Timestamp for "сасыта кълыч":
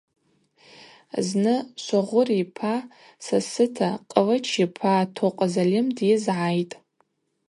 3.25-4.47